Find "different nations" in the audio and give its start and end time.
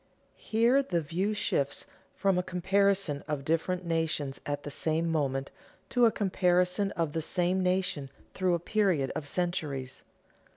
3.45-4.41